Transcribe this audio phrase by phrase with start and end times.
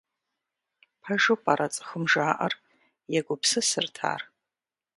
[1.01, 2.53] -Пэжу пӀэрэ цӀыхум жаӀэр?-
[3.19, 4.21] егупсысырт ар.